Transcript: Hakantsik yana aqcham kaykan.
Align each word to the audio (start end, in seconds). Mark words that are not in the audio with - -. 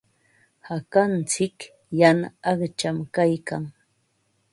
Hakantsik 0.67 1.57
yana 1.99 2.27
aqcham 2.51 2.97
kaykan. 3.15 3.63